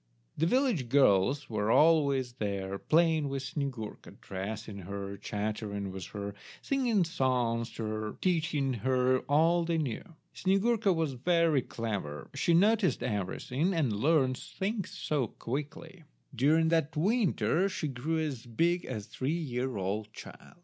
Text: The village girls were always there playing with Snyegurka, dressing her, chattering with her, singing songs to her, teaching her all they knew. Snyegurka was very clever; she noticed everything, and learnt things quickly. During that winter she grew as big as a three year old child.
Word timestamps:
The 0.35 0.47
village 0.47 0.89
girls 0.89 1.47
were 1.47 1.69
always 1.69 2.33
there 2.33 2.79
playing 2.79 3.29
with 3.29 3.43
Snyegurka, 3.43 4.19
dressing 4.19 4.79
her, 4.79 5.15
chattering 5.15 5.91
with 5.91 6.05
her, 6.07 6.33
singing 6.59 7.03
songs 7.03 7.69
to 7.73 7.83
her, 7.83 8.17
teaching 8.19 8.73
her 8.81 9.19
all 9.29 9.63
they 9.63 9.77
knew. 9.77 10.01
Snyegurka 10.33 10.91
was 10.91 11.13
very 11.13 11.61
clever; 11.61 12.31
she 12.33 12.55
noticed 12.55 13.03
everything, 13.03 13.75
and 13.75 13.93
learnt 13.93 14.39
things 14.39 15.07
quickly. 15.37 16.03
During 16.33 16.69
that 16.69 16.97
winter 16.97 17.69
she 17.69 17.87
grew 17.87 18.17
as 18.17 18.47
big 18.47 18.85
as 18.85 19.05
a 19.05 19.09
three 19.09 19.37
year 19.37 19.77
old 19.77 20.11
child. 20.13 20.55